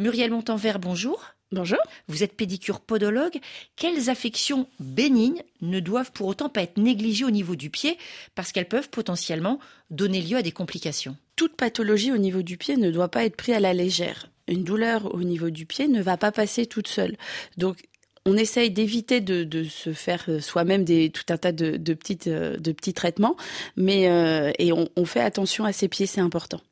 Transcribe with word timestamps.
Muriel 0.00 0.30
Montanvert, 0.30 0.78
bonjour. 0.78 1.34
Bonjour. 1.52 1.78
Vous 2.08 2.22
êtes 2.22 2.32
pédicure 2.32 2.80
podologue. 2.80 3.38
Quelles 3.76 4.08
affections 4.08 4.66
bénignes 4.78 5.42
ne 5.60 5.78
doivent 5.78 6.10
pour 6.10 6.26
autant 6.26 6.48
pas 6.48 6.62
être 6.62 6.78
négligées 6.78 7.26
au 7.26 7.30
niveau 7.30 7.54
du 7.54 7.68
pied 7.68 7.98
parce 8.34 8.50
qu'elles 8.50 8.66
peuvent 8.66 8.88
potentiellement 8.88 9.58
donner 9.90 10.22
lieu 10.22 10.38
à 10.38 10.42
des 10.42 10.52
complications? 10.52 11.18
Toute 11.36 11.54
pathologie 11.54 12.12
au 12.12 12.16
niveau 12.16 12.40
du 12.40 12.56
pied 12.56 12.78
ne 12.78 12.90
doit 12.90 13.10
pas 13.10 13.26
être 13.26 13.36
prise 13.36 13.56
à 13.56 13.60
la 13.60 13.74
légère. 13.74 14.30
Une 14.48 14.64
douleur 14.64 15.14
au 15.14 15.22
niveau 15.22 15.50
du 15.50 15.66
pied 15.66 15.86
ne 15.86 16.00
va 16.00 16.16
pas 16.16 16.32
passer 16.32 16.64
toute 16.64 16.88
seule. 16.88 17.18
Donc 17.58 17.82
on 18.24 18.38
essaye 18.38 18.70
d'éviter 18.70 19.20
de, 19.20 19.64
se 19.64 19.92
faire 19.92 20.24
soi-même 20.40 20.82
des 20.82 21.10
tout 21.10 21.24
un 21.28 21.36
tas 21.36 21.52
de, 21.52 21.76
petites, 21.92 22.26
de 22.26 22.72
petits 22.72 22.94
traitements, 22.94 23.36
mais 23.76 24.08
euh, 24.08 24.50
et 24.58 24.72
on 24.72 25.04
fait 25.04 25.20
attention 25.20 25.66
à 25.66 25.74
ses 25.74 25.88
pieds, 25.88 26.06
c'est 26.06 26.22
important. 26.22 26.62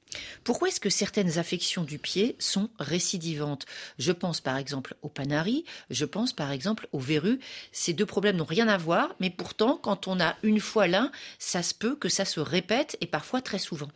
Pourquoi 0.44 0.68
est-ce 0.68 0.80
que 0.80 0.90
certaines 0.90 1.38
affections 1.38 1.84
du 1.84 1.98
pied 1.98 2.36
sont 2.38 2.70
récidivantes? 2.78 3.66
Je 3.98 4.12
pense 4.12 4.40
par 4.40 4.56
exemple 4.56 4.96
au 5.02 5.08
panari, 5.08 5.64
je 5.90 6.04
pense 6.04 6.32
par 6.32 6.50
exemple 6.50 6.88
aux 6.92 6.98
verrues. 6.98 7.40
Ces 7.72 7.92
deux 7.92 8.06
problèmes 8.06 8.36
n'ont 8.36 8.44
rien 8.44 8.68
à 8.68 8.78
voir, 8.78 9.14
mais 9.20 9.30
pourtant, 9.30 9.78
quand 9.80 10.08
on 10.08 10.20
a 10.20 10.36
une 10.42 10.60
fois 10.60 10.86
l'un, 10.86 11.10
ça 11.38 11.62
se 11.62 11.74
peut 11.74 11.96
que 11.96 12.08
ça 12.08 12.24
se 12.24 12.40
répète 12.40 12.96
et 13.00 13.06
parfois 13.06 13.42
très 13.42 13.58
souvent. 13.58 13.88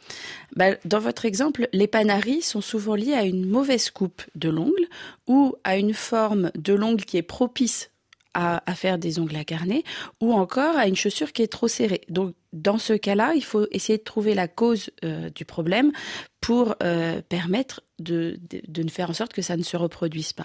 Bah, 0.56 0.76
dans 0.84 0.98
votre 0.98 1.24
exemple, 1.24 1.68
les 1.72 1.86
panaris 1.86 2.42
sont 2.42 2.60
souvent 2.60 2.94
liés 2.94 3.14
à 3.14 3.24
une 3.24 3.46
mauvaise 3.46 3.90
coupe 3.90 4.22
de 4.34 4.48
l'ongle 4.48 4.88
ou 5.26 5.56
à 5.64 5.76
une 5.76 5.94
forme 5.94 6.50
de 6.54 6.74
l'ongle 6.74 7.04
qui 7.04 7.16
est 7.16 7.22
propice 7.22 7.91
à, 8.34 8.74
faire 8.74 8.98
des 8.98 9.18
ongles 9.18 9.36
à 9.36 9.44
carnet 9.44 9.84
ou 10.20 10.32
encore 10.32 10.76
à 10.76 10.86
une 10.86 10.96
chaussure 10.96 11.32
qui 11.32 11.42
est 11.42 11.52
trop 11.52 11.68
serrée. 11.68 12.02
Donc 12.08 12.34
dans 12.52 12.78
ce 12.78 12.92
cas-là, 12.92 13.32
il 13.34 13.44
faut 13.44 13.66
essayer 13.70 13.98
de 13.98 14.02
trouver 14.02 14.34
la 14.34 14.48
cause 14.48 14.90
euh, 15.04 15.30
du 15.30 15.44
problème 15.44 15.92
pour 16.40 16.74
euh, 16.82 17.22
permettre 17.22 17.82
de, 17.98 18.38
de, 18.50 18.90
faire 18.90 19.10
en 19.10 19.12
sorte 19.12 19.32
que 19.32 19.42
ça 19.42 19.56
ne 19.56 19.62
se 19.62 19.76
reproduise 19.76 20.32
pas. 20.32 20.44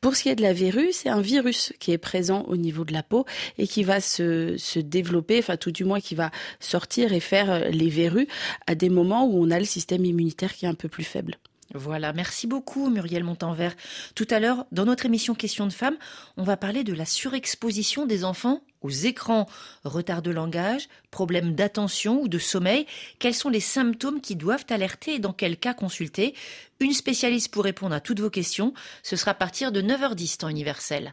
Pour 0.00 0.14
ce 0.14 0.24
qui 0.24 0.28
est 0.28 0.34
de 0.34 0.42
la 0.42 0.52
verrue, 0.52 0.92
c'est 0.92 1.08
un 1.08 1.22
virus 1.22 1.72
qui 1.80 1.90
est 1.90 1.98
présent 1.98 2.42
au 2.42 2.56
niveau 2.56 2.84
de 2.84 2.92
la 2.92 3.02
peau 3.02 3.24
et 3.56 3.66
qui 3.66 3.82
va 3.82 4.00
se, 4.00 4.56
se 4.58 4.78
développer, 4.78 5.38
enfin 5.38 5.56
tout 5.56 5.72
du 5.72 5.84
moins 5.84 6.00
qui 6.00 6.14
va 6.14 6.30
sortir 6.60 7.12
et 7.12 7.20
faire 7.20 7.50
euh, 7.50 7.68
les 7.70 7.88
verrues 7.88 8.28
à 8.66 8.74
des 8.74 8.90
moments 8.90 9.26
où 9.26 9.42
on 9.42 9.50
a 9.50 9.58
le 9.58 9.64
système 9.64 10.04
immunitaire 10.04 10.54
qui 10.54 10.66
est 10.66 10.68
un 10.68 10.74
peu 10.74 10.88
plus 10.88 11.04
faible. 11.04 11.38
Voilà, 11.74 12.14
merci 12.14 12.46
beaucoup 12.46 12.88
Muriel 12.88 13.24
Montanvert. 13.24 13.76
Tout 14.14 14.26
à 14.30 14.40
l'heure, 14.40 14.64
dans 14.72 14.86
notre 14.86 15.04
émission 15.04 15.34
Questions 15.34 15.66
de 15.66 15.72
femmes, 15.72 15.98
on 16.38 16.42
va 16.42 16.56
parler 16.56 16.82
de 16.82 16.94
la 16.94 17.04
surexposition 17.04 18.06
des 18.06 18.24
enfants 18.24 18.62
aux 18.80 18.90
écrans, 18.90 19.46
retard 19.84 20.22
de 20.22 20.30
langage, 20.30 20.88
problèmes 21.10 21.54
d'attention 21.54 22.22
ou 22.22 22.28
de 22.28 22.38
sommeil. 22.38 22.86
Quels 23.18 23.34
sont 23.34 23.50
les 23.50 23.60
symptômes 23.60 24.20
qui 24.20 24.34
doivent 24.34 24.64
alerter 24.70 25.14
et 25.14 25.18
dans 25.18 25.32
quel 25.34 25.58
cas 25.58 25.74
consulter? 25.74 26.34
Une 26.80 26.92
spécialiste 26.92 27.52
pour 27.52 27.64
répondre 27.64 27.94
à 27.94 28.00
toutes 28.00 28.20
vos 28.20 28.30
questions. 28.30 28.72
Ce 29.02 29.16
sera 29.16 29.32
à 29.32 29.34
partir 29.34 29.70
de 29.70 29.82
9h10 29.82 30.38
temps 30.38 30.48
universel. 30.48 31.12